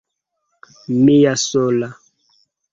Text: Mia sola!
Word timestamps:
Mia 1.03 1.35
sola! 1.45 1.93